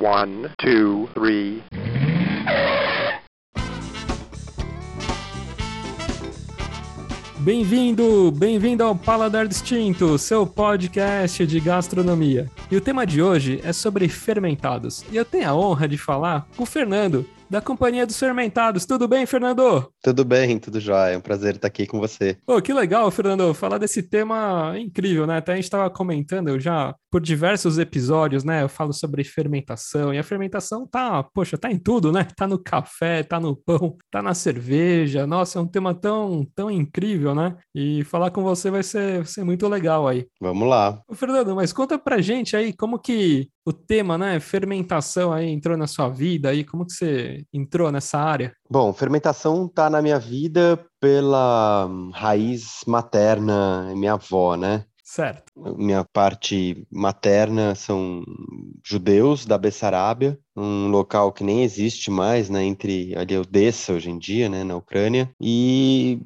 [0.00, 1.62] One, two, three.
[7.40, 12.50] Bem-vindo, bem-vindo ao Paladar Distinto, seu podcast de gastronomia.
[12.70, 15.04] E o tema de hoje é sobre fermentados.
[15.12, 18.86] E eu tenho a honra de falar com o Fernando, da Companhia dos Fermentados.
[18.86, 19.92] Tudo bem, Fernando?
[20.00, 21.14] Tudo bem, tudo jóia.
[21.14, 22.38] É um prazer estar aqui com você.
[22.46, 25.38] Pô, que legal, Fernando, falar desse tema incrível, né?
[25.38, 28.62] Até a gente estava comentando já por diversos episódios, né?
[28.62, 32.24] Eu falo sobre fermentação e a fermentação tá, poxa, tá em tudo, né?
[32.36, 35.26] Tá no café, tá no pão, tá na cerveja.
[35.26, 37.56] Nossa, é um tema tão, tão incrível, né?
[37.74, 40.26] E falar com você vai ser, vai ser muito legal aí.
[40.40, 41.02] Vamos lá.
[41.08, 45.76] Ô, Fernando, mas conta pra gente aí como que o tema, né, fermentação aí entrou
[45.76, 48.52] na sua vida aí, como que você entrou nessa área?
[48.70, 54.84] Bom, fermentação tá na minha vida pela raiz materna, minha avó, né?
[55.04, 55.52] Certo.
[55.76, 58.22] Minha parte materna são
[58.86, 64.18] judeus da Bessarábia, um local que nem existe mais, né, entre ali Odessa hoje em
[64.18, 66.20] dia, né, na Ucrânia, e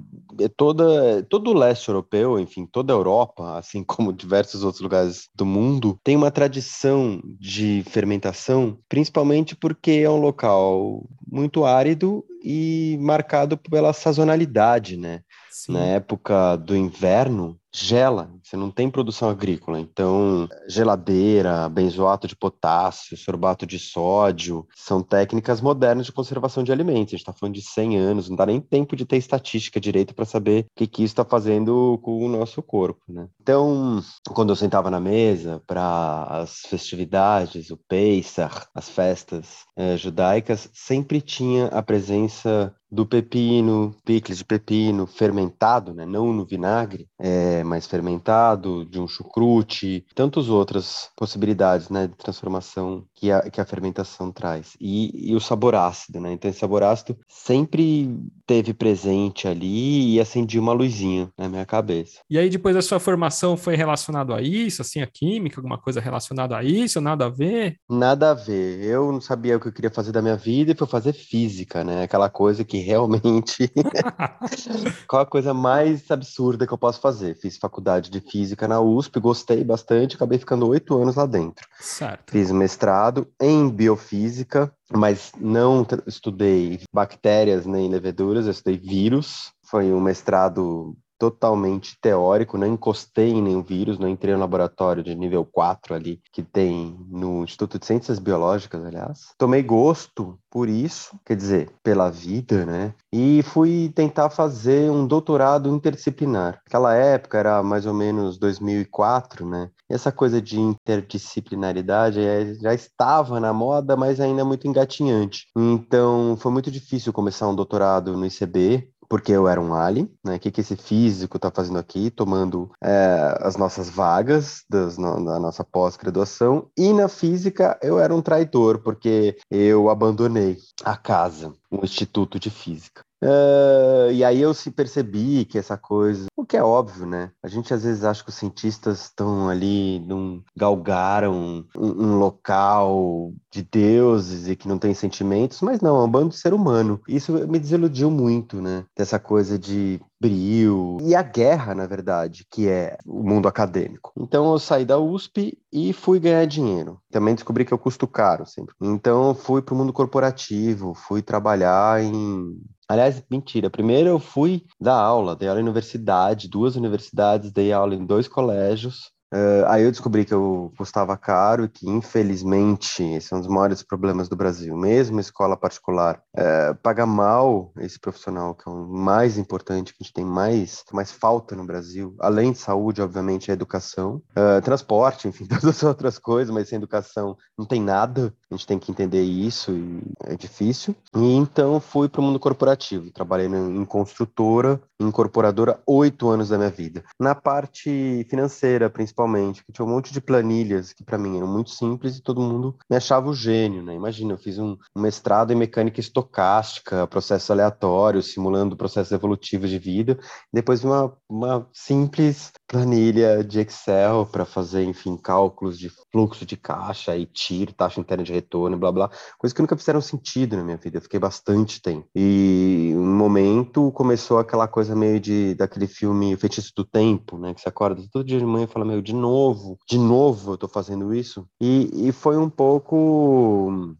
[0.57, 5.45] toda todo o leste europeu, enfim, toda a Europa, assim como diversos outros lugares do
[5.47, 13.57] mundo, tem uma tradição de fermentação, principalmente porque é um local muito árido e marcado
[13.57, 15.23] pela sazonalidade, né?
[15.51, 15.73] Sim.
[15.73, 19.81] Na época do inverno, gela, você não tem produção agrícola.
[19.81, 27.15] Então, geladeira, benzoato de potássio, sorbato de sódio, são técnicas modernas de conservação de alimentos.
[27.15, 30.15] A gente está falando de 100 anos, não dá nem tempo de ter estatística direito
[30.15, 33.03] para saber o que, que isso está fazendo com o nosso corpo.
[33.09, 33.27] Né?
[33.43, 40.71] Então, quando eu sentava na mesa para as festividades, o Pesach, as festas eh, judaicas,
[40.73, 46.07] sempre tinha a presença do pepino, picles de pepino fermentado, né?
[46.07, 53.05] não no vinagre, é, mas fermentado, de um chucrute, tantas outras possibilidades né, de transformação
[53.25, 54.77] que a, que a fermentação traz.
[54.79, 56.33] E, e o sabor ácido, né?
[56.33, 58.15] Então, esse sabor ácido sempre
[58.47, 62.21] teve presente ali e acendia uma luzinha na minha cabeça.
[62.29, 66.01] E aí, depois da sua formação, foi relacionado a isso, assim, a química, alguma coisa
[66.01, 67.77] relacionada a isso, nada a ver?
[67.89, 68.85] Nada a ver.
[68.85, 71.83] Eu não sabia o que eu queria fazer da minha vida e fui fazer física,
[71.83, 72.03] né?
[72.03, 73.73] Aquela coisa que realmente.
[75.09, 77.37] Qual a coisa mais absurda que eu posso fazer?
[77.37, 81.67] Fiz faculdade de física na USP, gostei bastante, acabei ficando oito anos lá dentro.
[81.81, 82.31] Certo.
[82.31, 89.53] Fiz mestrado em biofísica, mas não estudei bactérias nem leveduras, eu estudei vírus.
[89.65, 95.15] Foi um mestrado totalmente teórico, não encostei em nenhum vírus, não entrei no laboratório de
[95.15, 99.21] nível 4 ali, que tem no Instituto de Ciências Biológicas, aliás.
[99.39, 102.95] Tomei gosto por isso, quer dizer, pela vida, né?
[103.13, 106.61] E fui tentar fazer um doutorado interdisciplinar.
[106.67, 109.71] Aquela época era mais ou menos 2004, né?
[109.91, 115.47] E essa coisa de interdisciplinaridade eh, já estava na moda, mas ainda muito engatinhante.
[115.57, 120.37] Então, foi muito difícil começar um doutorado no ICB, porque eu era um alien, né?
[120.37, 125.25] O que, que esse físico está fazendo aqui, tomando é, as nossas vagas das, no,
[125.25, 126.69] da nossa pós-graduação.
[126.77, 132.51] E na física eu era um traidor, porque eu abandonei a casa, o Instituto de
[132.51, 133.05] Física.
[133.25, 137.31] Uh, e aí eu se percebi que essa coisa, o que é óbvio, né?
[137.43, 143.33] A gente às vezes acha que os cientistas estão ali, num, galgaram um, um local
[143.51, 147.01] de deuses e que não tem sentimentos, mas não, é um bando de ser humano.
[147.09, 148.85] Isso me desiludiu muito, né?
[148.95, 154.13] Dessa coisa de brio e a guerra, na verdade, que é o mundo acadêmico.
[154.17, 156.99] Então eu saí da USP e fui ganhar dinheiro.
[157.11, 158.75] Também descobri que eu custo caro sempre.
[158.81, 162.59] Então fui para o mundo corporativo, fui trabalhar em
[162.95, 163.69] Aliás, mentira.
[163.69, 168.29] Primeiro eu fui dar aula, dei aula em universidade, duas universidades, dei aula em dois
[168.29, 169.11] colégios.
[169.35, 173.49] Uh, aí eu descobri que eu custava caro e que, infelizmente, esse é um dos
[173.49, 174.77] maiores problemas do Brasil.
[174.77, 180.05] Mesmo escola particular, uh, paga mal esse profissional, que é o mais importante, que a
[180.05, 182.15] gente tem mais, mais falta no Brasil.
[182.21, 184.23] Além de saúde, obviamente, é educação.
[184.39, 188.33] Uh, transporte, enfim, todas as outras coisas, mas sem educação não tem nada.
[188.49, 190.95] A gente tem que entender isso e é difícil.
[191.13, 193.11] E então fui para o mundo corporativo.
[193.11, 197.03] Trabalhei em construtora, incorporadora, oito anos da minha vida.
[197.19, 199.24] Na parte financeira, principalmente
[199.65, 202.77] que tinha um monte de planilhas que para mim eram muito simples e todo mundo
[202.91, 203.95] me achava o gênio, né?
[203.95, 209.79] Imagina, eu fiz um, um mestrado em mecânica estocástica, processos aleatórios, simulando processos evolutivos de
[209.79, 210.19] vida,
[210.53, 217.17] depois uma, uma simples planilha de Excel para fazer, enfim, cálculos de fluxo de caixa
[217.17, 220.77] e TIR, taxa interna de acetona, blá blá, coisas que nunca fizeram sentido na minha
[220.77, 220.99] vida.
[220.99, 222.07] Eu fiquei bastante tempo.
[222.15, 227.55] E um momento começou aquela coisa meio de daquele filme O Feitiço do Tempo, né?
[227.55, 230.59] Que você acorda todo dia de manhã e fala, meu, de novo, de novo eu
[230.59, 231.47] tô fazendo isso.
[231.61, 232.97] E, e foi um pouco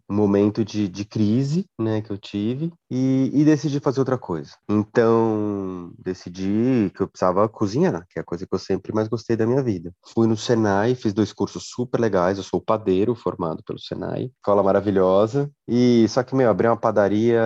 [0.09, 4.53] um momento de, de crise, né, que eu tive, e, e decidi fazer outra coisa.
[4.69, 9.37] Então, decidi que eu precisava cozinhar, que é a coisa que eu sempre mais gostei
[9.37, 9.93] da minha vida.
[10.15, 14.63] Fui no Senai, fiz dois cursos super legais, eu sou padeiro formado pelo Senai, escola
[14.63, 17.43] maravilhosa, e só que, meu, abrir uma padaria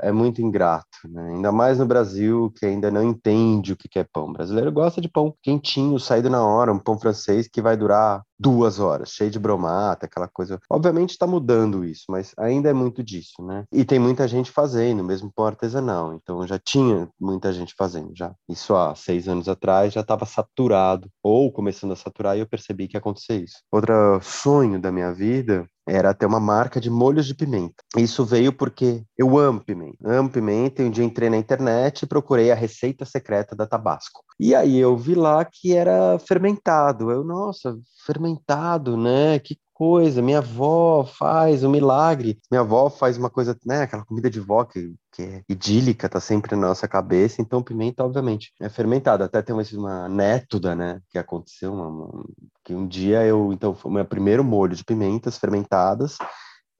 [0.00, 1.30] é muito ingrato, né?
[1.34, 4.28] Ainda mais no Brasil, que ainda não entende o que é pão.
[4.28, 8.22] O brasileiro gosta de pão quentinho, saído na hora, um pão francês que vai durar
[8.38, 10.58] duas horas, cheio de bromata, aquela coisa.
[10.70, 13.64] Obviamente está mudando isso, mas ainda é muito disso, né?
[13.70, 16.14] E tem muita gente fazendo, mesmo pão artesanal.
[16.14, 18.34] Então já tinha muita gente fazendo já.
[18.48, 22.88] Isso há seis anos atrás já estava saturado, ou começando a saturar, e eu percebi
[22.88, 23.58] que ia acontecer isso.
[23.70, 27.82] Outro sonho da minha vida era ter uma marca de molhos de pimenta.
[27.96, 32.06] Isso veio porque eu amo pimenta, amo pimenta, e um dia entrei na internet e
[32.06, 34.22] procurei a receita secreta da Tabasco.
[34.38, 37.10] E aí eu vi lá que era fermentado.
[37.10, 37.76] Eu, nossa,
[38.06, 39.38] fermentado, né?
[39.40, 42.38] Que coisa, minha avó faz um milagre.
[42.50, 46.20] Minha avó faz uma coisa, né, aquela comida de vó que, que é idílica, tá
[46.20, 47.40] sempre na nossa cabeça.
[47.40, 49.24] Então, pimenta, obviamente, é fermentado.
[49.24, 52.24] Até tem uma, uma né, que aconteceu, uma, uma,
[52.70, 56.16] que um dia eu, então, foi o meu primeiro molho de pimentas fermentadas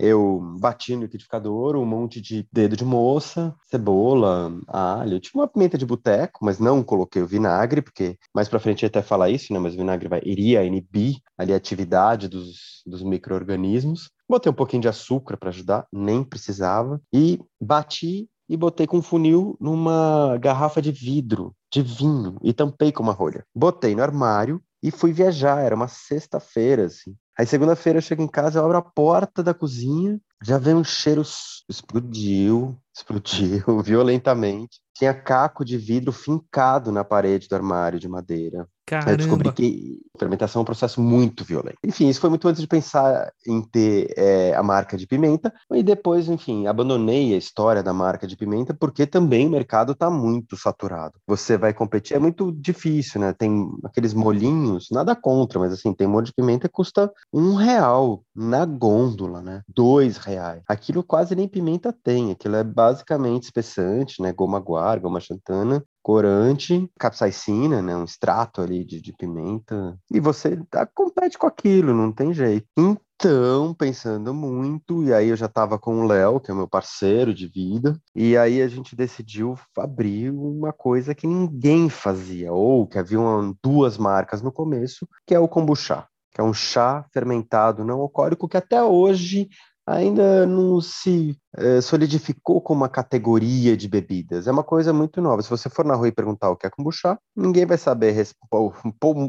[0.03, 5.77] eu bati no liquidificador um monte de dedo de moça, cebola, alho, tipo uma pimenta
[5.77, 9.59] de boteco, mas não coloquei o vinagre, porque mais para frente até falar isso, né?
[9.59, 14.11] Mas o vinagre vai, iria inibir ali a atividade dos, dos micro-organismos.
[14.27, 19.55] Botei um pouquinho de açúcar para ajudar, nem precisava, e bati e botei com funil
[19.61, 23.45] numa garrafa de vidro de vinho e tampei com uma rolha.
[23.55, 27.17] Botei no armário e fui viajar, era uma sexta-feira, assim.
[27.39, 30.85] Aí segunda-feira eu chego em casa, eu abro a porta da cozinha, já vem um
[30.85, 31.23] cheiro,
[31.69, 34.81] explodiu, explodiu violentamente.
[34.95, 38.69] Tinha caco de vidro fincado na parede do armário de madeira.
[38.91, 39.13] Caramba.
[39.13, 41.79] Eu descobri que fermentação é um processo muito violento.
[41.85, 45.53] Enfim, isso foi muito antes de pensar em ter é, a marca de pimenta.
[45.73, 50.11] E depois, enfim, abandonei a história da marca de pimenta porque também o mercado está
[50.11, 51.15] muito saturado.
[51.25, 53.33] Você vai competir, é muito difícil, né?
[53.33, 58.25] Tem aqueles molinhos, nada contra, mas assim, tem molho de pimenta que custa um real
[58.35, 59.63] na gôndola, né?
[59.69, 60.30] Dois reais.
[60.67, 62.31] Aquilo quase nem pimenta tem.
[62.31, 64.33] Aquilo é basicamente espessante, né?
[64.33, 70.57] Goma guar, goma xantana corante, capsaicina, né, um extrato ali de, de pimenta, e você
[70.71, 72.67] tá, compete com aquilo, não tem jeito.
[72.77, 77.35] Então, pensando muito, e aí eu já estava com o Léo, que é meu parceiro
[77.35, 82.99] de vida, e aí a gente decidiu abrir uma coisa que ninguém fazia, ou que
[82.99, 83.21] havia
[83.63, 88.49] duas marcas no começo, que é o kombucha, que é um chá fermentado não alcoólico
[88.49, 89.49] que até hoje
[89.91, 94.47] ainda não se é, solidificou como uma categoria de bebidas.
[94.47, 95.43] É uma coisa muito nova.
[95.43, 98.15] Se você for na rua e perguntar o que é kombucha, ninguém vai saber.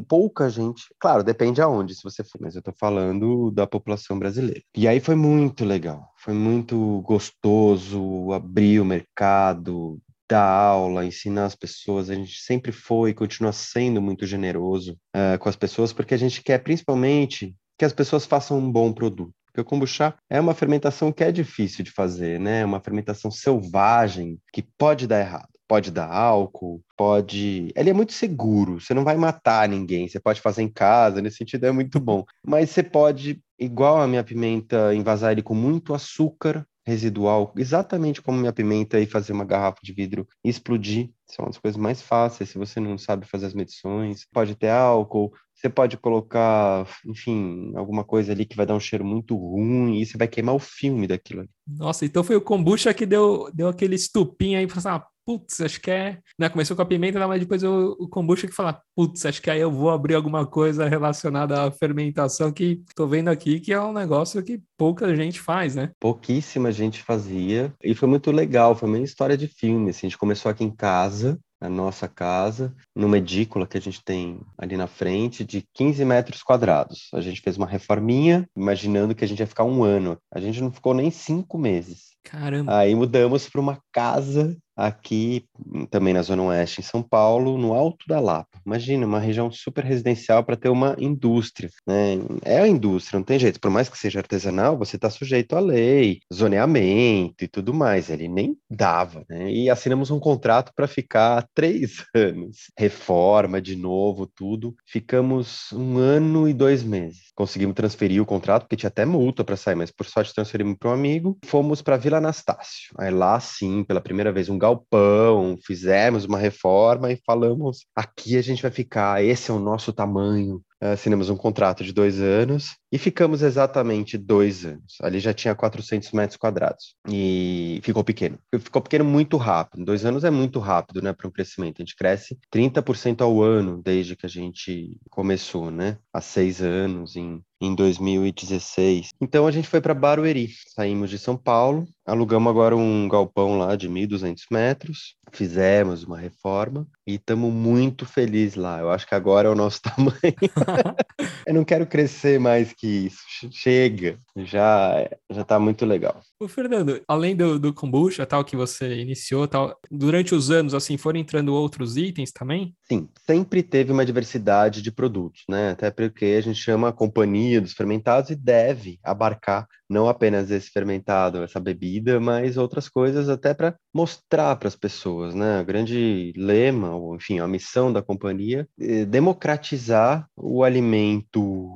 [0.07, 0.83] Pouca gente.
[0.99, 4.61] Claro, depende aonde, se você for, mas eu estou falando da população brasileira.
[4.75, 6.09] E aí foi muito legal.
[6.17, 9.99] Foi muito gostoso abrir o mercado,
[10.29, 12.09] dar aula, ensinar as pessoas.
[12.09, 16.17] A gente sempre foi e continua sendo muito generoso uh, com as pessoas, porque a
[16.17, 19.33] gente quer principalmente que as pessoas façam um bom produto.
[19.51, 22.61] Porque o kombucha é uma fermentação que é difícil de fazer, né?
[22.61, 25.49] É uma fermentação selvagem que pode dar errado.
[25.67, 27.71] Pode dar álcool, pode.
[27.75, 31.37] Ele é muito seguro, você não vai matar ninguém, você pode fazer em casa, nesse
[31.37, 32.25] sentido é muito bom.
[32.45, 38.39] Mas você pode, igual a minha pimenta, envasar ele com muito açúcar residual, exatamente como
[38.39, 41.11] minha pimenta, e fazer uma garrafa de vidro explodir.
[41.27, 44.25] São as coisas mais fáceis, se você não sabe fazer as medições.
[44.33, 49.05] Pode ter álcool, você pode colocar, enfim, alguma coisa ali que vai dar um cheiro
[49.05, 51.49] muito ruim e você vai queimar o filme daquilo ali.
[51.67, 55.79] Nossa, então foi o kombucha que deu, deu aquele estupinho aí para ah, putz, acho
[55.79, 56.19] que é.
[56.37, 56.49] Né?
[56.49, 59.59] Começou com a pimenta, mas depois o, o kombucha que fala, putz, acho que aí
[59.59, 63.93] eu vou abrir alguma coisa relacionada à fermentação que tô vendo aqui, que é um
[63.93, 65.91] negócio que pouca gente faz, né?
[65.99, 67.73] Pouquíssima gente fazia.
[67.83, 69.89] E foi muito legal, foi uma história de filme.
[69.89, 74.03] Assim, a gente começou aqui em casa, a nossa casa, numa edícula que a gente
[74.03, 77.09] tem ali na frente, de 15 metros quadrados.
[77.13, 80.17] A gente fez uma reforminha, imaginando que a gente ia ficar um ano.
[80.33, 82.11] A gente não ficou nem cinco meses.
[82.23, 82.77] Caramba!
[82.77, 85.45] Aí mudamos para uma casa aqui
[85.89, 88.59] também na Zona Oeste, em São Paulo, no Alto da Lapa.
[88.65, 91.69] Imagina, uma região super residencial para ter uma indústria.
[91.87, 92.19] Né?
[92.43, 93.59] É a indústria, não tem jeito.
[93.59, 98.09] Por mais que seja artesanal, você está sujeito à lei, zoneamento e tudo mais.
[98.09, 99.25] Ele nem dava.
[99.29, 99.51] Né?
[99.51, 102.71] E assinamos um contrato para ficar três anos.
[102.77, 104.75] Reforma de novo, tudo.
[104.85, 107.31] Ficamos um ano e dois meses.
[107.35, 110.89] Conseguimos transferir o contrato, porque tinha até multa para sair, mas por sorte transferimos para
[110.89, 111.37] um amigo.
[111.45, 112.93] Fomos para Vila Anastácio.
[112.97, 118.41] Aí lá sim, pela primeira vez, um galpão, fizemos uma reforma e falamos: aqui a
[118.43, 122.97] gente vai ficar, esse é o nosso tamanho, assinamos um contrato de dois anos e
[122.97, 124.97] ficamos exatamente dois anos.
[125.01, 128.37] Ali já tinha 400 metros quadrados e ficou pequeno.
[128.59, 129.85] Ficou pequeno muito rápido.
[129.85, 131.81] Dois anos é muito rápido, né, para um crescimento.
[131.81, 135.97] A gente cresce 30% ao ano desde que a gente começou, né?
[136.11, 139.09] Há seis anos, em em 2016.
[139.21, 143.75] Então a gente foi para Barueri, saímos de São Paulo, alugamos agora um galpão lá
[143.75, 148.79] de 1.200 metros, fizemos uma reforma e estamos muito felizes lá.
[148.79, 150.15] Eu acho que agora é o nosso tamanho.
[151.45, 153.21] Eu não quero crescer mais que isso.
[153.51, 156.21] Chega, já já tá muito legal.
[156.39, 160.97] O Fernando, além do, do kombucha, tal que você iniciou, tal, durante os anos assim
[160.97, 162.75] foram entrando outros itens também?
[162.83, 165.71] Sim, sempre teve uma diversidade de produtos, né?
[165.71, 170.69] Até porque a gente chama a companhia dos fermentados e deve abarcar não apenas esse
[170.69, 175.61] fermentado, essa bebida, mas outras coisas até para mostrar para as pessoas, né?
[175.61, 181.73] O grande lema, ou enfim, a missão da companhia é democratizar o alimento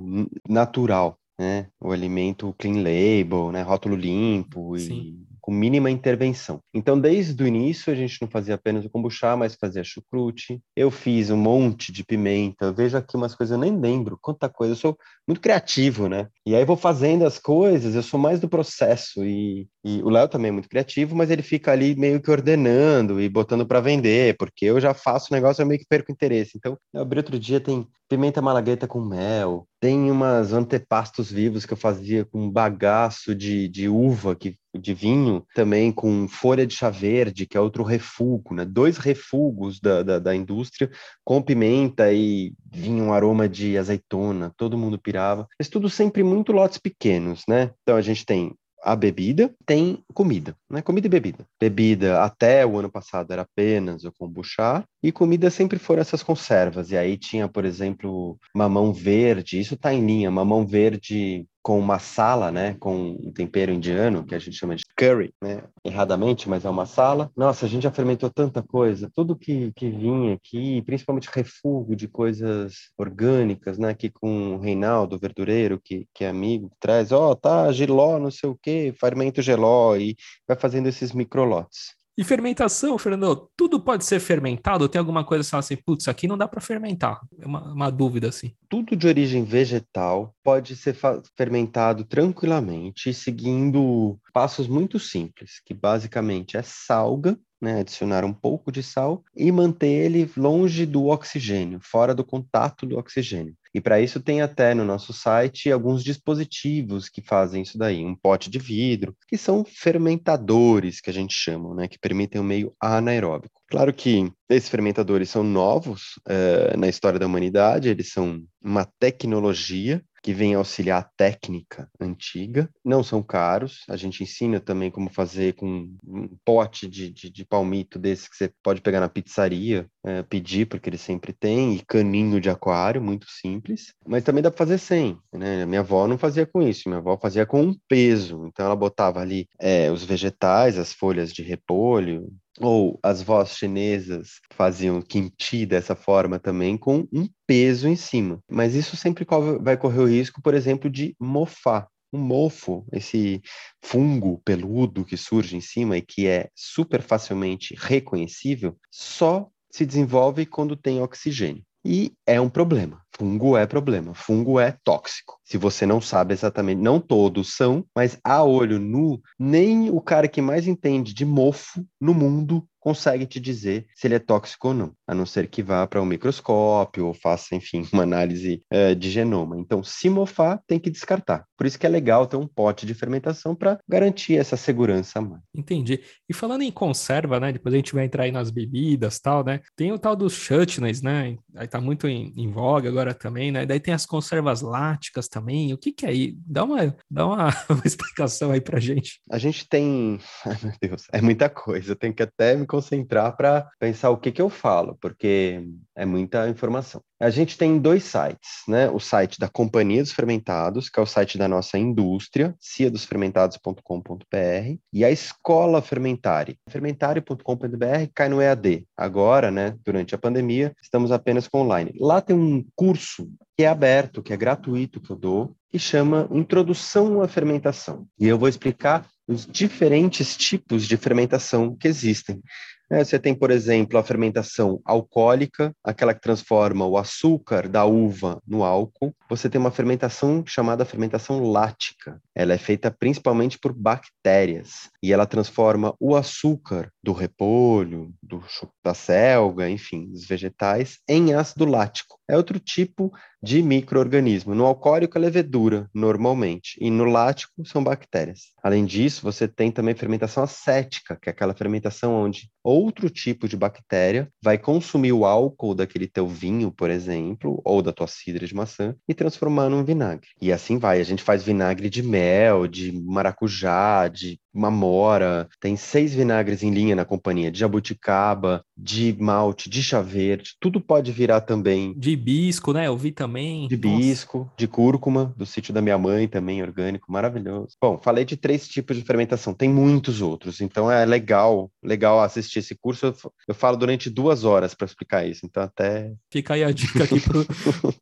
[0.47, 1.67] natural, né?
[1.79, 3.61] O alimento clean label, né?
[3.61, 4.93] Rótulo limpo Sim.
[4.93, 6.59] e com mínima intervenção.
[6.73, 10.59] Então, desde o início, a gente não fazia apenas o kombucha, mas fazia chucrute.
[10.75, 12.71] Eu fiz um monte de pimenta.
[12.71, 14.73] Vejo aqui umas coisas, eu nem lembro quanta coisa.
[14.73, 16.29] Eu sou muito criativo, né?
[16.47, 19.23] E aí vou fazendo as coisas, eu sou mais do processo.
[19.23, 23.21] E, e o Léo também é muito criativo, mas ele fica ali meio que ordenando
[23.21, 26.53] e botando para vender, porque eu já faço o negócio, eu meio que perco interesse.
[26.55, 31.73] Então, eu abri outro dia, tem pimenta malagueta com mel, tem umas antepastos vivos que
[31.73, 36.89] eu fazia com bagaço de, de uva que de vinho, também com folha de chá
[36.89, 38.65] verde, que é outro refugo, né?
[38.65, 40.89] Dois refugos da, da, da indústria
[41.23, 45.47] com pimenta e vinha um aroma de azeitona, todo mundo pirava.
[45.59, 47.69] Mas tudo sempre muito lotes pequenos, né?
[47.83, 50.79] Então a gente tem a bebida, tem comida, né?
[50.79, 51.47] Comida e bebida.
[51.59, 56.91] Bebida até o ano passado era apenas o kombucha e comida sempre foram essas conservas.
[56.91, 62.51] E aí tinha, por exemplo, mamão verde, isso tá em linha, mamão verde com masala,
[62.51, 66.69] né, com um tempero indiano, que a gente chama de curry, né, erradamente, mas é
[66.69, 67.31] uma sala.
[67.35, 72.07] Nossa, a gente já fermentou tanta coisa, tudo que, que vinha aqui, principalmente refúgio de
[72.07, 77.31] coisas orgânicas, né, aqui com o Reinaldo, verdureiro, que, que é amigo, que traz, ó,
[77.31, 80.15] oh, tá, giló, não sei o quê, fermento geló, e
[80.47, 81.95] vai fazendo esses microlotes.
[82.17, 84.87] E fermentação, Fernando, tudo pode ser fermentado?
[84.87, 87.19] Tem alguma coisa assim, putz, aqui não dá para fermentar?
[87.37, 88.53] É uma, uma, dúvida assim.
[88.69, 90.95] Tudo de origem vegetal pode ser
[91.37, 98.81] fermentado tranquilamente, seguindo passos muito simples, que basicamente é salga, né, adicionar um pouco de
[98.81, 103.55] sal e manter ele longe do oxigênio, fora do contato do oxigênio.
[103.75, 108.15] E para isso tem até no nosso site alguns dispositivos que fazem isso daí, um
[108.15, 112.73] pote de vidro, que são fermentadores que a gente chama, né, que permitem um meio
[112.79, 113.59] anaeróbico.
[113.67, 120.03] Claro que esses fermentadores são novos uh, na história da humanidade, eles são uma tecnologia
[120.25, 122.67] que vem auxiliar a técnica antiga.
[122.83, 127.45] Não são caros, a gente ensina também como fazer com um pote de, de, de
[127.45, 131.85] palmito desse que você pode pegar na pizzaria, é, pedir, porque ele sempre tem, e
[131.85, 133.93] caninho de aquário, muito simples.
[134.03, 135.63] Mas também dá para fazer sem, né?
[135.63, 138.47] Minha avó não fazia com isso, minha avó fazia com um peso.
[138.47, 144.39] Então ela botava ali é, os vegetais, as folhas de repolho, ou as vós chinesas
[144.51, 148.39] faziam kimchi dessa forma também, com um peso em cima.
[148.49, 149.25] Mas isso sempre
[149.61, 151.87] vai correr o risco, por exemplo, de mofar.
[152.11, 153.41] O mofo, esse
[153.83, 160.45] fungo peludo que surge em cima e que é super facilmente reconhecível, só se desenvolve
[160.45, 161.63] quando tem oxigênio.
[161.83, 163.04] E é um problema.
[163.17, 164.13] Fungo é problema.
[164.13, 165.39] Fungo é tóxico.
[165.43, 170.27] Se você não sabe exatamente, não todos são, mas a olho nu, nem o cara
[170.27, 174.73] que mais entende de mofo no mundo consegue te dizer se ele é tóxico ou
[174.75, 178.95] não, a não ser que vá para um microscópio ou faça, enfim, uma análise uh,
[178.95, 179.57] de genoma.
[179.57, 181.45] Então, se mofar, tem que descartar.
[181.57, 185.41] Por isso que é legal ter um pote de fermentação para garantir essa segurança mais.
[185.53, 185.99] Entendi.
[186.29, 187.51] E falando em conserva, né?
[187.51, 189.61] Depois a gente vai entrar aí nas bebidas tal, né?
[189.75, 191.37] Tem o tal dos chutneys, né?
[191.55, 193.65] Aí tá muito em, em voga agora agora também, né?
[193.65, 195.73] Daí tem as conservas láticas também.
[195.73, 196.37] O que que é aí?
[196.45, 199.21] Dá uma, dá uma, uma explicação aí pra gente.
[199.29, 201.91] A gente tem, ai meu Deus, é muita coisa.
[201.91, 205.63] Eu tenho que até me concentrar para pensar o que que eu falo, porque
[205.95, 207.01] é muita informação.
[207.19, 208.89] A gente tem dois sites, né?
[208.89, 215.05] O site da Companhia dos Fermentados, que é o site da nossa indústria, ciadosfermentados.com.br, e
[215.05, 216.59] a Escola Fermentari.
[216.69, 218.85] Fermentari.com.br cai no EAD.
[218.97, 221.93] Agora, né, durante a pandemia, estamos apenas com online.
[221.99, 226.27] Lá tem um curso que é aberto, que é gratuito, que eu dou, que chama
[226.31, 228.05] Introdução à Fermentação.
[228.19, 232.41] E eu vou explicar os diferentes tipos de fermentação que existem.
[232.89, 238.41] É, você tem, por exemplo, a fermentação alcoólica, aquela que transforma o açúcar da uva
[238.47, 239.15] no álcool.
[239.27, 242.21] Você tem uma fermentação chamada fermentação lática.
[242.35, 248.43] Ela é feita principalmente por bactérias e ela transforma o açúcar do repolho, do
[248.85, 252.19] da selga, enfim, dos vegetais, em ácido lático.
[252.27, 253.11] É outro tipo
[253.41, 254.55] de microorganismo.
[254.55, 258.53] No alcoólico é levedura, normalmente, e no lático são bactérias.
[258.63, 263.57] Além disso, você tem também fermentação acética, que é aquela fermentação onde outro tipo de
[263.57, 268.55] bactéria vai consumir o álcool daquele teu vinho, por exemplo, ou da tua cidra de
[268.55, 270.27] maçã e transformar num vinagre.
[270.41, 270.99] E assim vai.
[270.99, 276.95] A gente faz vinagre de mel, de maracujá, de mamora, tem seis vinagres em linha
[276.95, 281.93] na companhia, de jabuticaba, de malte, de chá verde, tudo pode virar também.
[281.97, 282.87] De hibisco, né?
[282.87, 283.67] Eu vi também.
[283.67, 284.51] De hibisco, Nossa.
[284.57, 287.75] de cúrcuma, do sítio da minha mãe também, orgânico, maravilhoso.
[287.81, 292.59] Bom, falei de três tipos de fermentação, tem muitos outros, então é legal, legal assistir
[292.59, 293.07] esse curso.
[293.07, 293.15] Eu,
[293.49, 296.13] eu falo durante duas horas para explicar isso, então até...
[296.31, 297.19] Fica aí a dica aqui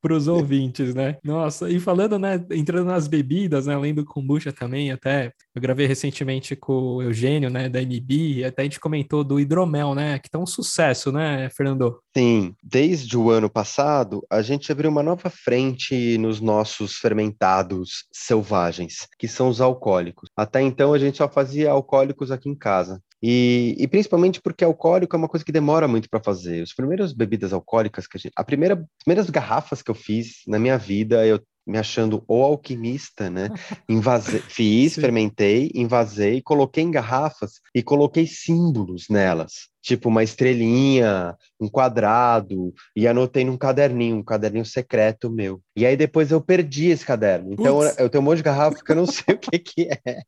[0.02, 1.18] para os ouvintes, né?
[1.24, 5.86] Nossa, e falando, né, entrando nas bebidas, né, além do kombucha também, até eu gravei
[5.86, 10.30] recentemente com o Eugênio, né, da e até a gente comentou do hidromel, né, que
[10.30, 12.00] tá um sucesso, né, Fernando?
[12.16, 19.08] Sim, desde o ano passado, a gente abriu uma nova frente nos nossos fermentados selvagens,
[19.20, 20.30] que são os alcoólicos.
[20.36, 23.00] Até então, a gente só fazia alcoólicos aqui em casa.
[23.26, 26.62] E, e, principalmente porque alcoólico é uma coisa que demora muito para fazer.
[26.62, 28.34] As primeiras bebidas alcoólicas que a gente.
[28.36, 32.44] A primeira, as primeiras garrafas que eu fiz na minha vida, eu me achando o
[32.44, 33.50] alquimista, né?
[34.50, 35.02] Fiz, Sim.
[35.02, 43.08] fermentei, invasei, coloquei em garrafas e coloquei símbolos nelas, tipo uma estrelinha, um quadrado, e
[43.08, 45.62] anotei num caderninho, um caderninho secreto meu.
[45.76, 47.54] E aí depois eu perdi esse caderno.
[47.54, 47.98] Então Putz.
[47.98, 50.22] eu tenho um monte de garrafa que eu não sei o que, que é.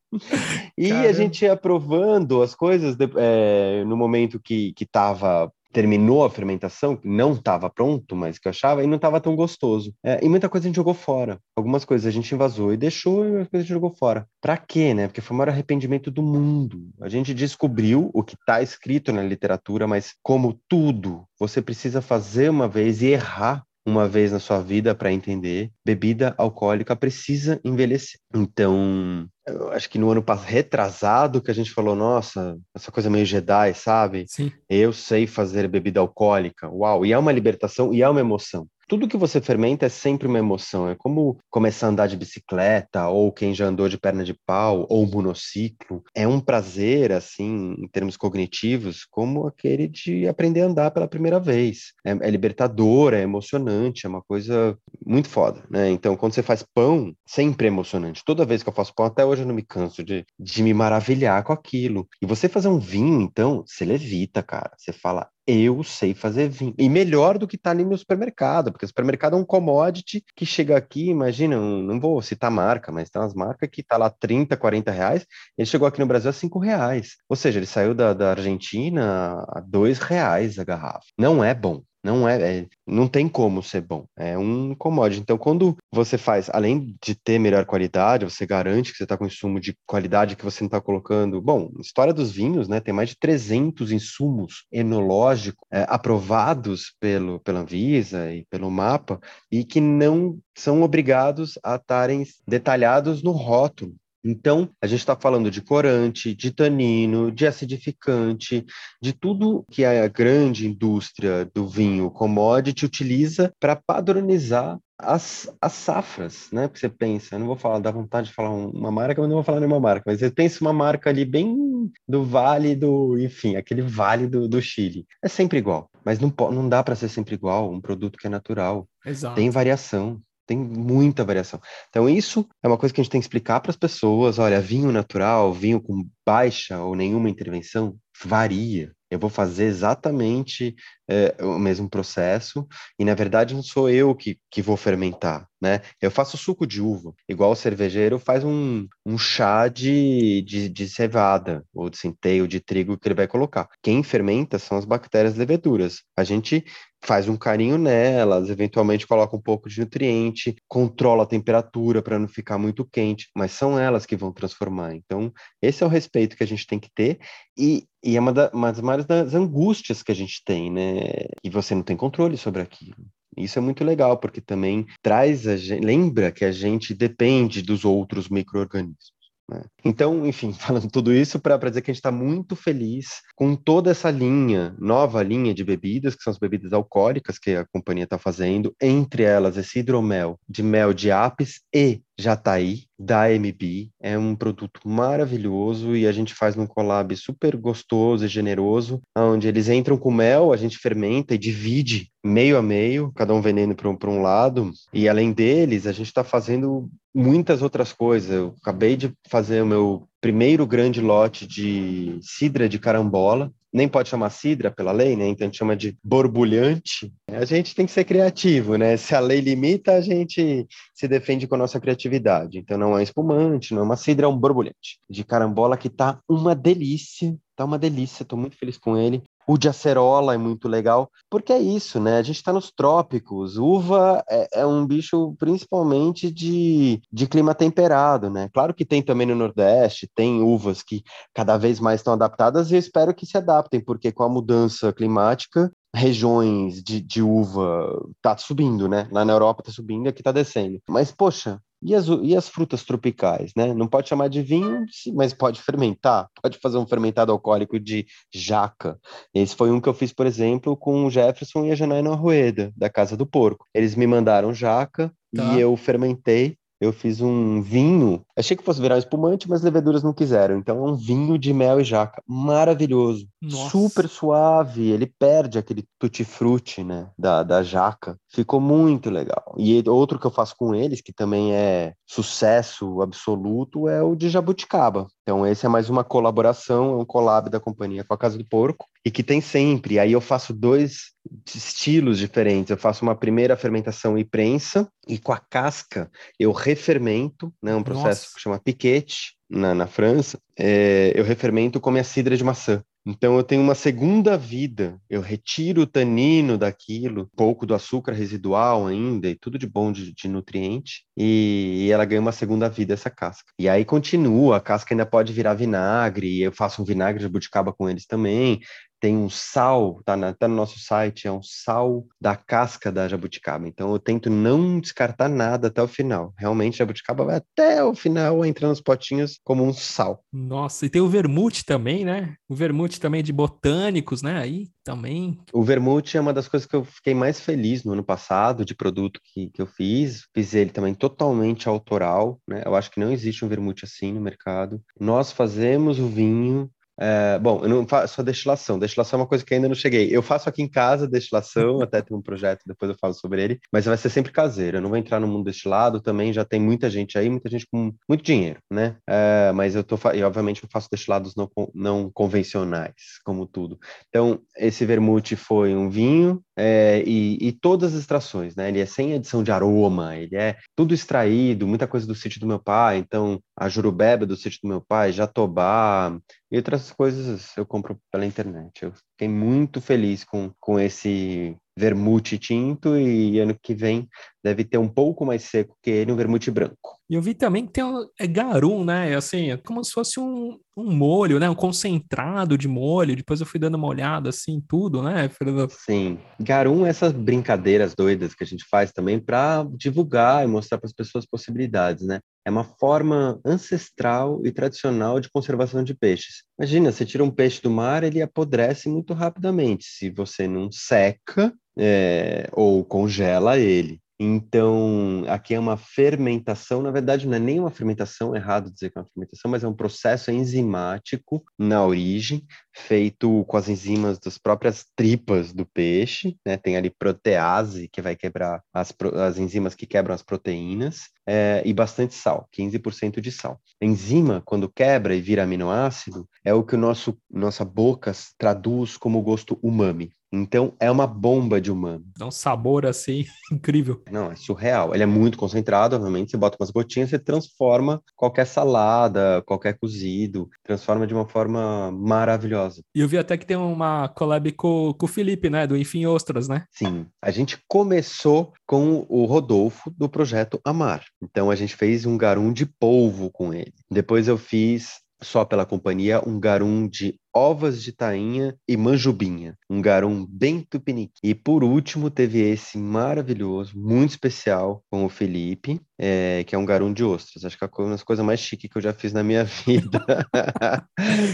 [0.78, 1.10] E Caramba.
[1.10, 6.30] a gente ia provando as coisas de, é, no momento que, que tava terminou a
[6.30, 9.94] fermentação, que não estava pronto, mas que eu achava, e não estava tão gostoso.
[10.02, 11.38] É, e muita coisa a gente jogou fora.
[11.54, 14.26] Algumas coisas a gente invasou e deixou, e outras coisas a gente jogou fora.
[14.42, 15.08] Para quê, né?
[15.08, 16.88] Porque foi o maior arrependimento do mundo.
[17.02, 22.50] A gente descobriu o que está escrito na literatura, mas como tudo, você precisa fazer
[22.50, 28.20] uma vez e errar uma vez na sua vida para entender, bebida alcoólica precisa envelhecer.
[28.34, 33.10] Então, eu acho que no ano passado, retrasado, que a gente falou, nossa, essa coisa
[33.10, 34.26] meio Jedi, sabe?
[34.28, 34.52] Sim.
[34.68, 36.68] Eu sei fazer bebida alcoólica.
[36.70, 37.06] Uau!
[37.06, 38.68] E é uma libertação e é uma emoção.
[38.88, 40.88] Tudo que você fermenta é sempre uma emoção.
[40.88, 44.86] É como começar a andar de bicicleta, ou quem já andou de perna de pau,
[44.90, 46.04] ou monociclo.
[46.14, 51.40] É um prazer, assim, em termos cognitivos, como aquele de aprender a andar pela primeira
[51.40, 51.94] vez.
[52.06, 55.90] É, é libertador, é emocionante, é uma coisa muito foda, né?
[55.90, 58.24] Então, quando você faz pão, sempre é emocionante.
[58.24, 60.74] Toda vez que eu faço pão, até hoje eu não me canso de, de me
[60.74, 62.08] maravilhar com aquilo.
[62.22, 64.72] E você fazer um vinho, então, você levita, cara.
[64.78, 66.74] Você fala, eu sei fazer vinho.
[66.78, 70.46] E melhor do que tá ali no supermercado, porque o supermercado é um commodity que
[70.46, 74.58] chega aqui, imagina, não vou citar marca, mas tem umas marcas que tá lá 30,
[74.58, 75.26] 40 reais,
[75.58, 77.18] ele chegou aqui no Brasil a 5 reais.
[77.30, 81.06] Ou seja, ele saiu da, da Argentina a 2 reais a garrafa.
[81.18, 81.82] Não é bom.
[82.06, 84.06] Não é, é, não tem como ser bom.
[84.16, 85.22] É um commodity.
[85.22, 89.26] Então, quando você faz, além de ter melhor qualidade, você garante que você está com
[89.26, 91.42] insumo de qualidade que você não está colocando.
[91.42, 92.80] Bom, história dos vinhos, né?
[92.80, 99.20] Tem mais de 300 insumos enológicos é, aprovados pelo pela Anvisa e pelo MAPA
[99.52, 103.96] e que não são obrigados a estarem detalhados no rótulo.
[104.26, 108.66] Então, a gente está falando de corante, de tanino, de acidificante,
[109.00, 116.50] de tudo que a grande indústria do vinho commodity utiliza para padronizar as, as safras,
[116.52, 116.68] né?
[116.68, 119.38] Porque você pensa, eu não vou falar, dá vontade de falar uma marca, mas não
[119.38, 123.56] vou falar nenhuma marca, mas você pensa uma marca ali bem do vale do, enfim,
[123.56, 125.06] aquele vale do, do Chile.
[125.24, 128.30] É sempre igual, mas não, não dá para ser sempre igual, um produto que é
[128.30, 128.88] natural.
[129.06, 129.36] Exato.
[129.36, 130.20] Tem variação.
[130.46, 131.60] Tem muita variação.
[131.90, 134.38] Então, isso é uma coisa que a gente tem que explicar para as pessoas.
[134.38, 138.94] Olha, vinho natural, vinho com baixa ou nenhuma intervenção, varia.
[139.10, 140.76] Eu vou fazer exatamente
[141.10, 142.68] é, o mesmo processo,
[143.00, 145.82] e na verdade não sou eu que, que vou fermentar, né?
[146.02, 150.90] Eu faço suco de uva, igual o cervejeiro faz um, um chá de, de, de
[150.90, 153.68] cevada, ou de centeio, de trigo que ele vai colocar.
[153.82, 156.04] Quem fermenta são as bactérias leveduras.
[156.18, 156.64] A gente
[157.06, 162.28] faz um carinho nelas, eventualmente coloca um pouco de nutriente, controla a temperatura para não
[162.28, 164.96] ficar muito quente, mas são elas que vão transformar.
[164.96, 167.20] Então, esse é o respeito que a gente tem que ter,
[167.58, 170.95] e, e é uma, da, uma das maiores das angústias que a gente tem, né?
[171.44, 172.98] E você não tem controle sobre aquilo.
[173.38, 177.84] Isso é muito legal, porque também traz a gente, lembra que a gente depende dos
[177.84, 179.14] outros micro-organismos.
[179.50, 179.64] Né?
[179.84, 183.92] Então, enfim, falando tudo isso para dizer que a gente está muito feliz com toda
[183.92, 188.18] essa linha, nova linha de bebidas, que são as bebidas alcoólicas que a companhia está
[188.18, 193.90] fazendo, entre elas esse hidromel de mel de apis e Jataí, da MB.
[194.02, 199.48] É um produto maravilhoso e a gente faz num collab super gostoso e generoso, onde
[199.48, 203.76] eles entram com mel, a gente fermenta e divide meio a meio, cada um vendendo
[203.76, 204.72] para um, um lado.
[204.94, 208.32] E além deles, a gente está fazendo muitas outras coisas.
[208.32, 214.08] Eu acabei de fazer o meu primeiro grande lote de cidra de carambola, nem pode
[214.08, 215.28] chamar cidra pela lei, né?
[215.28, 217.14] Então a gente chama de borbulhante.
[217.28, 218.96] A gente tem que ser criativo, né?
[218.96, 222.58] Se a lei limita, a gente se defende com a nossa criatividade.
[222.58, 226.20] Então não é espumante, não é uma cidra, é um borbulhante de carambola que tá
[226.30, 227.36] uma delícia.
[227.54, 229.22] Tá uma delícia, tô muito feliz com ele.
[229.48, 232.18] O de acerola é muito legal, porque é isso, né?
[232.18, 233.58] A gente está nos trópicos.
[233.58, 238.50] Uva é, é, um bicho principalmente de, de clima temperado, né?
[238.54, 241.04] Claro que tem também no Nordeste, tem uvas que
[241.34, 244.92] cada vez mais estão adaptadas e eu espero que se adaptem, porque com a mudança
[244.92, 249.08] climática, regiões de, de uva tá subindo, né?
[249.12, 250.80] Lá na Europa tá subindo aqui tá descendo.
[250.90, 253.74] Mas, poxa, e as, e as frutas tropicais, né?
[253.74, 256.28] Não pode chamar de vinho, mas pode fermentar.
[256.42, 259.00] Pode fazer um fermentado alcoólico de jaca.
[259.34, 262.74] Esse foi um que eu fiz, por exemplo, com o Jefferson e a Janaina Arrueda,
[262.76, 263.66] da Casa do Porco.
[263.74, 265.54] Eles me mandaram jaca tá.
[265.54, 268.22] e eu fermentei eu fiz um vinho.
[268.38, 270.58] Achei que fosse virar espumante, mas leveduras não quiseram.
[270.58, 272.22] Então é um vinho de mel e jaca.
[272.28, 273.28] Maravilhoso.
[273.52, 273.70] Nossa.
[273.70, 274.90] Super suave.
[274.90, 277.10] Ele perde aquele tutti-frutti, né?
[277.18, 278.18] Da, da jaca.
[278.30, 279.56] Ficou muito legal.
[279.58, 284.30] E outro que eu faço com eles, que também é sucesso absoluto, é o de
[284.30, 285.08] jabuticaba.
[285.24, 288.46] Então esse é mais uma colaboração, é um collab da companhia com a Casa do
[288.46, 288.88] Porco.
[289.06, 290.00] E que tem sempre.
[290.00, 291.14] Aí eu faço dois
[291.54, 292.72] estilos diferentes.
[292.72, 297.84] Eu faço uma primeira fermentação e prensa, e com a casca eu refermento, né, um
[297.84, 298.36] processo Nossa.
[298.36, 300.40] que chama piquete na, na França.
[300.58, 302.84] É, eu refermento como a cidra de maçã.
[303.06, 308.88] Então eu tenho uma segunda vida, eu retiro o tanino daquilo, pouco do açúcar residual
[308.88, 312.96] ainda e tudo de bom de, de nutriente, e, e, ela ganha uma segunda vida
[312.96, 313.52] essa casca.
[313.60, 317.72] E aí continua, a casca ainda pode virar vinagre, eu faço um vinagre de jabuticaba
[317.72, 318.60] com eles também,
[319.06, 323.08] tem um sal, tá, na, tá no nosso site, é um sal da casca da
[323.08, 323.68] jabuticaba.
[323.68, 326.34] Então eu tento não descartar nada até o final.
[326.36, 330.24] Realmente a jabuticaba vai até o final entrando nos potinhos como um sal.
[330.34, 332.34] Nossa, e tem o vermute também, né?
[332.50, 334.40] O vermute também de botânicos, né?
[334.40, 335.40] Aí também.
[335.54, 338.74] O vermute é uma das coisas que eu fiquei mais feliz no ano passado de
[338.74, 340.28] produto que, que eu fiz.
[340.34, 342.64] Fiz ele também totalmente autoral, né?
[342.66, 344.82] Eu acho que não existe um vermute assim no mercado.
[345.00, 348.80] Nós fazemos o vinho é, bom, eu não faço a destilação.
[348.80, 350.16] Destilação é uma coisa que ainda não cheguei.
[350.16, 353.60] Eu faço aqui em casa destilação, até tem um projeto, depois eu falo sobre ele,
[353.72, 354.78] mas vai ser sempre caseiro.
[354.78, 357.68] Eu não vou entrar no mundo destilado também, já tem muita gente aí, muita gente
[357.72, 358.98] com muito dinheiro, né?
[359.08, 363.78] É, mas eu tô, e obviamente eu faço destilados não, não convencionais, como tudo.
[364.10, 368.70] Então, esse vermute foi um vinho é, e, e, todas as extrações, né?
[368.70, 372.48] Ele é sem adição de aroma, ele é tudo extraído, muita coisa do sítio do
[372.48, 376.18] meu pai, então a jurubeba do sítio do meu pai, jatobá
[376.50, 378.84] e outras coisas eu compro pela internet.
[378.84, 384.08] Eu fiquei muito feliz com, com esse vermute tinto e ano que vem
[384.44, 386.96] deve ter um pouco mais seco que ele, um vermute branco.
[387.10, 389.12] E eu vi também que tem um, é garum, né?
[389.12, 391.50] É assim, é como se fosse um, um molho, né?
[391.50, 393.16] Um concentrado de molho.
[393.16, 395.72] Depois eu fui dando uma olhada assim, tudo, né, Fernando?
[395.72, 396.20] Sim.
[396.40, 400.88] Garum é essas brincadeiras doidas que a gente faz também para divulgar e mostrar para
[400.88, 402.20] as pessoas possibilidades, né?
[402.46, 406.44] É uma forma ancestral e tradicional de conservação de peixes.
[406.60, 409.86] Imagina, você tira um peixe do mar, ele apodrece muito rapidamente.
[409.86, 414.02] Se você não seca, é, ou congela ele.
[414.18, 418.90] Então, aqui é uma fermentação, na verdade, não é nem uma fermentação, é errado dizer
[418.90, 424.18] que é uma fermentação, mas é um processo enzimático na origem, feito com as enzimas
[424.18, 426.56] das próprias tripas do peixe, né?
[426.56, 431.74] Tem ali protease, que vai quebrar as, as enzimas que quebram as proteínas, é, e
[431.74, 433.60] bastante sal, 15% de sal.
[433.82, 438.96] A enzima, quando quebra e vira aminoácido, é o que o nosso, nossa boca traduz
[438.96, 440.12] como gosto umami.
[440.32, 442.06] Então, é uma bomba de umami.
[442.18, 444.02] Dá um sabor assim incrível.
[444.12, 444.94] Não, é surreal.
[444.94, 446.32] Ele é muito concentrado, obviamente.
[446.32, 452.82] Você bota umas gotinhas, você transforma qualquer salada, qualquer cozido, transforma de uma forma maravilhosa.
[452.94, 455.66] E eu vi até que tem uma collab com, com o Felipe, né?
[455.66, 456.66] Do Enfim Ostras, né?
[456.72, 457.06] Sim.
[457.22, 461.04] A gente começou com o Rodolfo do projeto Amar.
[461.22, 463.74] Então, a gente fez um garum de polvo com ele.
[463.90, 469.82] Depois eu fiz só pela companhia, um garum de ovas de tainha e manjubinha, um
[469.82, 471.12] garum bem tupiniquim.
[471.22, 476.66] E por último, teve esse maravilhoso, muito especial, com o Felipe, é, que é um
[476.66, 477.44] garum de ostras.
[477.44, 480.06] Acho que é uma das coisas mais chiques que eu já fiz na minha vida.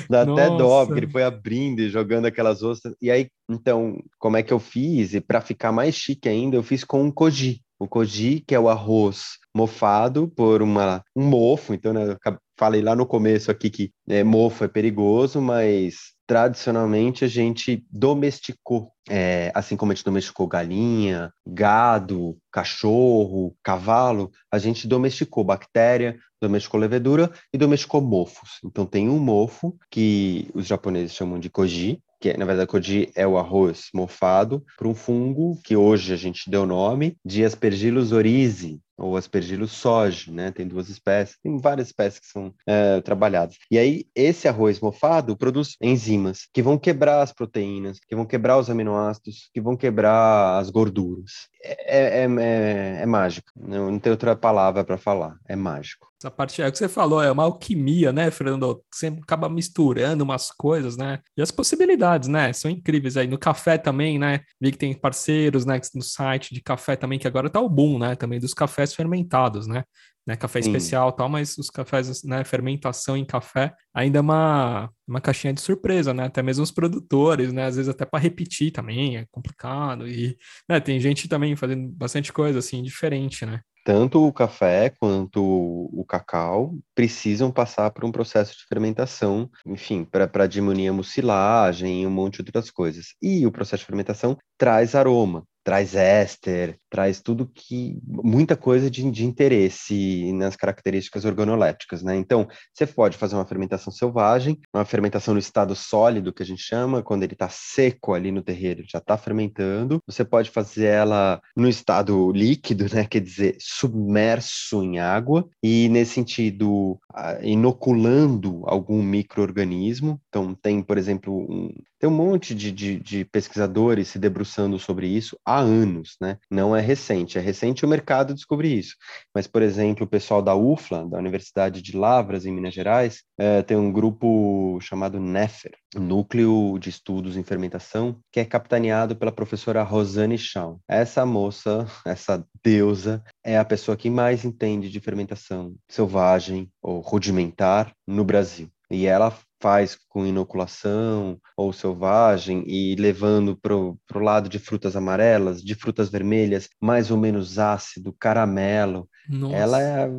[0.10, 0.42] Dá Nossa.
[0.42, 2.96] até dó, porque ele foi abrindo e jogando aquelas ostras.
[3.02, 5.14] E aí, então, como é que eu fiz?
[5.14, 7.62] E para ficar mais chique ainda, eu fiz com um koji.
[7.82, 12.16] O koji, que é o arroz mofado por uma, um mofo, então né,
[12.56, 18.92] falei lá no começo aqui que é, mofo é perigoso, mas tradicionalmente a gente domesticou,
[19.10, 26.80] é, assim como a gente domesticou galinha, gado, cachorro, cavalo, a gente domesticou bactéria, domesticou
[26.80, 28.60] levedura e domesticou mofos.
[28.64, 33.26] Então tem um mofo que os japoneses chamam de koji, que na verdade koji é
[33.26, 38.80] o arroz mofado, para um fungo que hoje a gente deu nome de Aspergillus oryzae,
[39.02, 40.52] ou aspergillus soja, né?
[40.52, 43.58] Tem duas espécies, tem várias espécies que são é, trabalhadas.
[43.70, 48.58] E aí, esse arroz mofado produz enzimas que vão quebrar as proteínas, que vão quebrar
[48.58, 51.50] os aminoácidos, que vão quebrar as gorduras.
[51.64, 56.12] É, é, é, é mágico, não, não tem outra palavra para falar, é mágico.
[56.22, 58.84] Essa parte é o que você falou, é uma alquimia, né, Fernando?
[58.94, 61.18] Você acaba misturando umas coisas, né?
[61.36, 62.54] E as possibilidades, né?
[62.54, 63.26] São incríveis aí.
[63.26, 64.42] No café também, né?
[64.60, 65.82] Vi que tem parceiros, né?
[65.96, 68.16] No site de café também, que agora tá o boom, né?
[68.16, 69.84] Também dos cafés fermentados, né?
[70.26, 70.36] né?
[70.36, 70.70] Café Sim.
[70.70, 72.44] especial tal, mas os cafés, né?
[72.44, 76.26] Fermentação em café ainda é uma, uma caixinha de surpresa, né?
[76.26, 77.66] Até mesmo os produtores, né?
[77.66, 80.08] Às vezes até para repetir também é complicado.
[80.08, 80.38] E
[80.70, 80.80] né?
[80.80, 83.62] tem gente também fazendo bastante coisa assim, diferente, né?
[83.84, 90.46] tanto o café quanto o cacau precisam passar por um processo de fermentação, enfim, para
[90.46, 93.16] diminuir a mucilagem e um monte de outras coisas.
[93.20, 99.10] E o processo de fermentação traz aroma traz éster, traz tudo que muita coisa de,
[99.10, 102.16] de interesse nas características organoléticas, né?
[102.16, 106.62] Então, você pode fazer uma fermentação selvagem, uma fermentação no estado sólido que a gente
[106.62, 110.00] chama, quando ele está seco ali no terreiro, já está fermentando.
[110.06, 113.06] Você pode fazer ela no estado líquido, né?
[113.06, 117.00] Quer dizer, submerso em água e nesse sentido
[117.42, 120.20] inoculando algum microorganismo.
[120.30, 125.08] Então, tem, por exemplo, um, tem um monte de, de, de, pesquisadores se debruçando sobre
[125.08, 126.38] isso há anos, né?
[126.50, 128.96] Não é recente, é recente o mercado descobrir isso.
[129.34, 133.62] Mas, por exemplo, o pessoal da UFLA, da Universidade de Lavras, em Minas Gerais, é,
[133.62, 139.84] tem um grupo chamado NEFER, Núcleo de Estudos em Fermentação, que é capitaneado pela professora
[139.84, 140.80] Rosane Shaw.
[140.88, 147.94] Essa moça, essa deusa, é a pessoa que mais entende de fermentação selvagem ou rudimentar
[148.08, 148.70] no Brasil.
[148.90, 155.62] E ela faz com inoculação ou selvagem e levando para o lado de frutas amarelas,
[155.62, 159.08] de frutas vermelhas, mais ou menos ácido, caramelo.
[159.30, 159.56] Nossa.
[159.56, 160.10] Ela é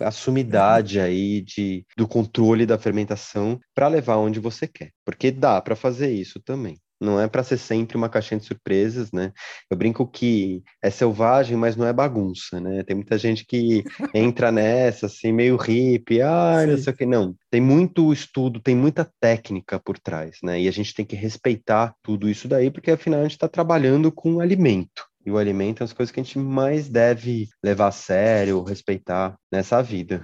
[0.00, 5.30] a, a sumidade aí de, do controle da fermentação para levar onde você quer, porque
[5.30, 9.32] dá para fazer isso também não é para ser sempre uma caixinha de surpresas, né?
[9.70, 12.82] Eu brinco que é selvagem, mas não é bagunça, né?
[12.82, 13.82] Tem muita gente que
[14.14, 17.06] entra nessa, assim, meio hippie, ah, não sei o que.
[17.06, 20.60] Não, tem muito estudo, tem muita técnica por trás, né?
[20.60, 24.12] E a gente tem que respeitar tudo isso daí, porque afinal a gente está trabalhando
[24.12, 25.08] com alimento.
[25.24, 29.36] E o alimento é as coisas que a gente mais deve levar a sério, respeitar
[29.50, 30.22] nessa vida.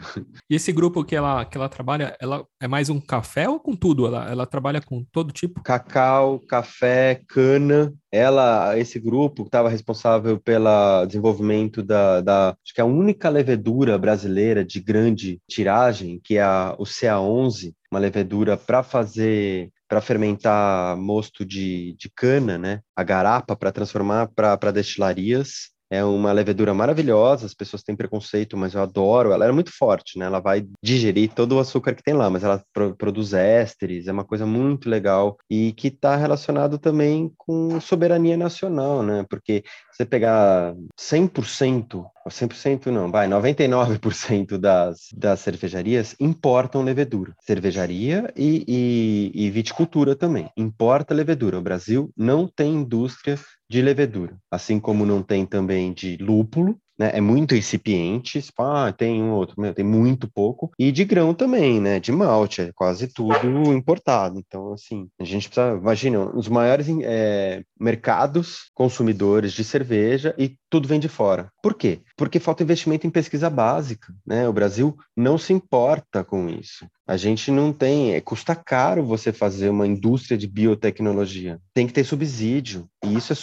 [0.49, 3.75] E esse grupo que ela, que ela trabalha, ela é mais um café ou com
[3.75, 4.07] tudo?
[4.07, 5.63] Ela, ela trabalha com todo tipo?
[5.63, 7.93] Cacau, café, cana.
[8.13, 13.99] Ela, esse grupo estava responsável pelo desenvolvimento da, da, acho que é a única levedura
[13.99, 20.97] brasileira de grande tiragem, que é a, o CA11, uma levedura para fazer para fermentar
[20.97, 22.81] mosto de, de cana, né?
[22.95, 25.71] A garapa para transformar para destilarias.
[25.91, 29.33] É uma levedura maravilhosa, as pessoas têm preconceito, mas eu adoro.
[29.33, 30.27] Ela é muito forte, né?
[30.27, 34.13] Ela vai digerir todo o açúcar que tem lá, mas ela pro produz ésteres, é
[34.13, 39.25] uma coisa muito legal e que está relacionado também com soberania nacional, né?
[39.29, 39.63] Porque
[39.97, 47.35] você pegar 100%, 100% não, vai, 99% das, das cervejarias importam levedura.
[47.41, 50.51] Cervejaria e, e, e viticultura também.
[50.57, 51.59] Importa levedura.
[51.59, 57.11] O Brasil não tem indústria de levedura, assim como não tem também de lúpulo, né?
[57.15, 61.81] É muito incipiente, ah, tem um outro, meu, tem muito pouco, e de grão também,
[61.81, 62.01] né?
[62.01, 64.39] De malte, é quase tudo importado.
[64.39, 70.89] Então, assim, a gente precisa, imagina, os maiores é, mercados consumidores de cerveja e tudo
[70.89, 71.51] vem de fora.
[71.63, 72.01] Por quê?
[72.17, 74.49] Porque falta investimento em pesquisa básica, né?
[74.49, 76.87] O Brasil não se importa com isso.
[77.07, 81.61] A gente não tem, é, custa caro você fazer uma indústria de biotecnologia.
[81.73, 83.37] Tem que ter subsídio, e isso é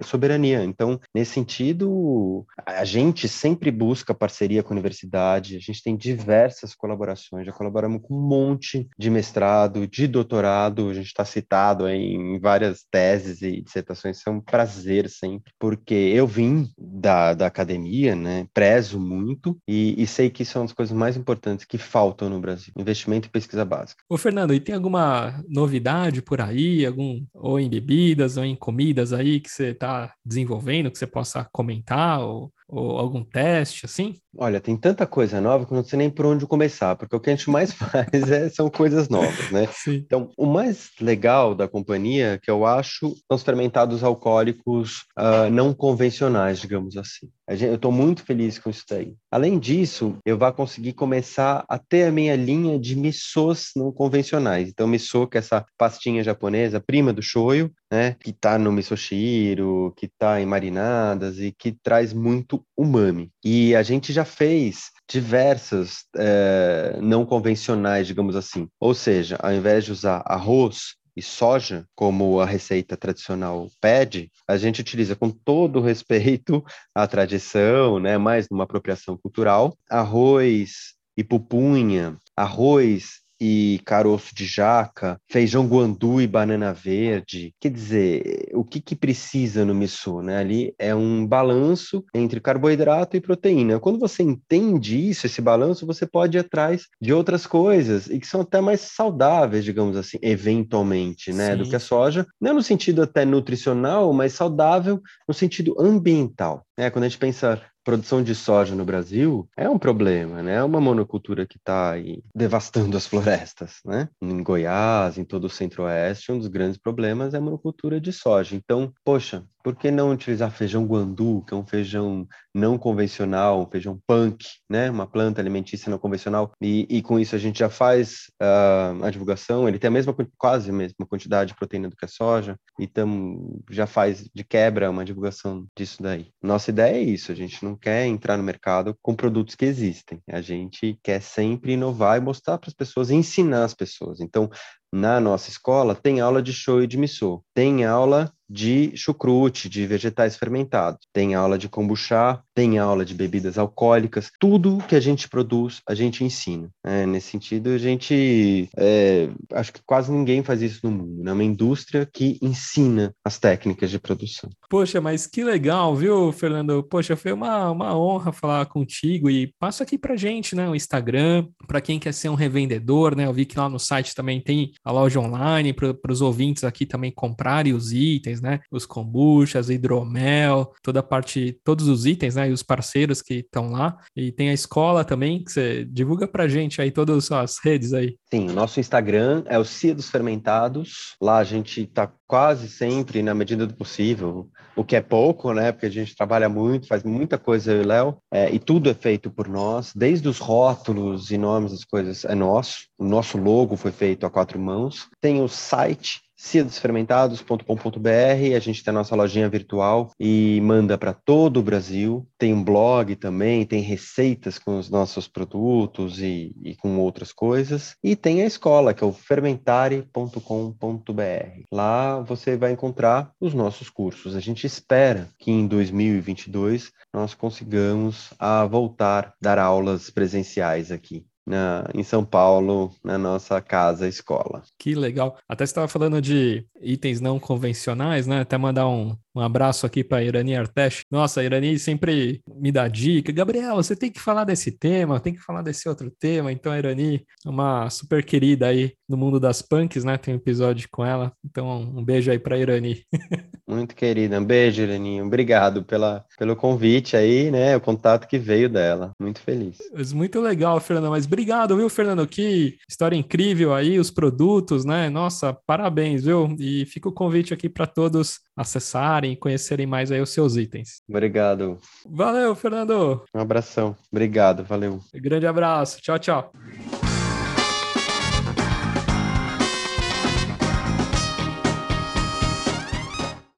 [0.00, 0.62] soberania.
[0.62, 6.74] Então, nesse sentido, a gente sempre busca parceria com a universidade, a gente tem diversas
[6.74, 12.38] colaborações, já colaboramos com um monte de mestrado, de doutorado, a gente está citado em
[12.38, 18.46] várias teses e dissertações, é um prazer sempre, porque eu vim da, da academia, né,
[18.54, 22.28] prezo muito, e, e sei que isso é uma das coisas mais importantes que faltam
[22.28, 24.02] no Brasil, investimento investimento e pesquisa básica.
[24.08, 29.12] Ô, Fernando, e tem alguma novidade por aí, algum, ou em bebidas, ou em comidas
[29.12, 34.16] aí que você está desenvolvendo, que você possa comentar, ou, ou algum teste, assim?
[34.36, 37.20] Olha, tem tanta coisa nova que eu não sei nem por onde começar, porque o
[37.20, 39.66] que a gente mais faz é, são coisas novas, né?
[39.72, 39.96] Sim.
[40.06, 45.72] Então, o mais legal da companhia, que eu acho, são os fermentados alcoólicos uh, não
[45.72, 47.28] convencionais, digamos assim.
[47.48, 49.14] Eu estou muito feliz com isso daí.
[49.30, 54.68] Além disso, eu vou conseguir começar a ter a minha linha de missôs não convencionais.
[54.68, 58.16] Então, missô, que é essa pastinha japonesa, prima do shoyu, né?
[58.20, 63.30] Que está no misoshiro, que está em marinadas e que traz muito umami.
[63.44, 68.68] E a gente já fez diversas é, não convencionais, digamos assim.
[68.78, 74.56] Ou seja, ao invés de usar arroz e soja, como a receita tradicional pede, a
[74.56, 82.16] gente utiliza com todo respeito à tradição, né, mais numa apropriação cultural, arroz e pupunha,
[82.36, 87.54] arroz e caroço de jaca, feijão guandu e banana verde.
[87.60, 90.38] Quer dizer, o que, que precisa no miso, né?
[90.38, 93.78] Ali é um balanço entre carboidrato e proteína.
[93.78, 98.26] Quando você entende isso, esse balanço, você pode ir atrás de outras coisas e que
[98.26, 101.52] são até mais saudáveis, digamos assim, eventualmente, né?
[101.52, 101.58] Sim.
[101.58, 102.26] Do que a soja.
[102.40, 106.64] Não no sentido até nutricional, mas saudável no sentido ambiental.
[106.76, 110.56] É, quando a gente pensa produção de soja no Brasil é um problema, né?
[110.56, 111.94] É uma monocultura que está
[112.34, 114.10] devastando as florestas, né?
[114.20, 118.54] Em Goiás, em todo o centro-oeste, um dos grandes problemas é a monocultura de soja.
[118.54, 123.70] Então, poxa, por que não utilizar feijão guandu, que é um feijão não convencional, um
[123.70, 124.90] feijão punk, né?
[124.90, 126.52] Uma planta alimentícia não convencional.
[126.60, 129.68] E, e com isso a gente já faz uh, a divulgação.
[129.68, 132.56] Ele tem a mesma, quase a mesma quantidade de proteína do que a soja.
[132.78, 136.30] E tam, já faz de quebra uma divulgação disso daí.
[136.42, 137.30] Nossa ideia é isso.
[137.30, 140.20] A gente não quer entrar no mercado com produtos que existem.
[140.28, 144.20] A gente quer sempre inovar e mostrar para as pessoas, ensinar as pessoas.
[144.20, 144.50] Então,
[144.92, 149.86] na nossa escola tem aula de show e de miso, tem aula de chucrute, de
[149.86, 155.28] vegetais fermentados, tem aula de kombucha, tem aula de bebidas alcoólicas, tudo que a gente
[155.28, 156.70] produz, a gente ensina.
[156.84, 161.24] É, nesse sentido, a gente é, acho que quase ninguém faz isso no mundo, é
[161.24, 161.32] né?
[161.32, 164.48] uma indústria que ensina as técnicas de produção.
[164.70, 166.82] Poxa, mas que legal, viu, Fernando?
[166.82, 171.46] Poxa, foi uma, uma honra falar contigo e passa aqui pra gente, né, o Instagram,
[171.66, 174.72] para quem quer ser um revendedor, né, eu vi que lá no site também tem
[174.84, 178.60] a loja online para os ouvintes aqui também comprarem os itens, né?
[178.70, 182.48] Os kombuchas, hidromel, toda a parte, todos os itens, né?
[182.48, 183.98] E os parceiros que estão lá.
[184.16, 188.16] E tem a escola também, que você divulga para gente aí todas as redes aí.
[188.30, 191.16] Sim, nosso Instagram é o Cia dos Fermentados.
[191.20, 195.72] Lá a gente está quase sempre, na medida do possível, o que é pouco, né?
[195.72, 198.94] Porque a gente trabalha muito, faz muita coisa eu e Léo, é, e tudo é
[198.94, 202.86] feito por nós, desde os rótulos e nomes das coisas é nosso.
[202.96, 205.08] O nosso logo foi feito a quatro mãos.
[205.20, 211.58] Tem o site ciadosfermentados.com.br, a gente tem a nossa lojinha virtual e manda para todo
[211.58, 212.26] o Brasil.
[212.38, 217.96] Tem um blog também, tem receitas com os nossos produtos e, e com outras coisas.
[218.02, 221.64] E tem a escola, que é o fermentare.com.br.
[221.72, 224.36] Lá você vai encontrar os nossos cursos.
[224.36, 231.26] A gente espera que em 2022 nós consigamos a voltar dar aulas presenciais aqui.
[231.48, 234.62] Na, em São Paulo, na nossa casa escola.
[234.78, 235.38] Que legal.
[235.48, 238.40] Até você estava falando de itens não convencionais, né?
[238.40, 241.04] Até mandar um, um abraço aqui para Irani Artesh.
[241.10, 243.32] Nossa, a Irani sempre me dá dica.
[243.32, 246.52] Gabriel, você tem que falar desse tema, tem que falar desse outro tema.
[246.52, 250.18] Então, a Irani é uma super querida aí no mundo das punks, né?
[250.18, 251.32] Tem um episódio com ela.
[251.44, 253.02] Então, um beijo aí para Irani.
[253.68, 254.40] Muito querida.
[254.40, 255.26] Um beijo, Iraninho.
[255.26, 257.76] Obrigado pela, pelo convite aí, né?
[257.76, 259.12] O contato que veio dela.
[259.20, 259.76] Muito feliz.
[260.14, 261.10] Muito legal, Fernando.
[261.10, 262.26] Mas obrigado, viu, Fernando?
[262.26, 265.08] Que história incrível aí, os produtos, né?
[265.08, 266.56] Nossa, parabéns, viu?
[266.58, 271.00] E fica o convite aqui para todos acessarem, conhecerem mais aí os seus itens.
[271.08, 271.78] Obrigado.
[272.04, 273.22] Valeu, Fernando.
[273.32, 273.94] Um abração.
[274.10, 274.98] Obrigado, valeu.
[275.14, 276.00] Grande abraço.
[276.00, 276.52] Tchau, tchau.